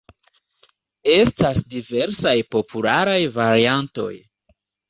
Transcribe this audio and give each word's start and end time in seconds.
Estas 1.15 1.61
diversaj 1.75 2.35
popularaj 2.57 3.17
variantoj. 3.39 4.11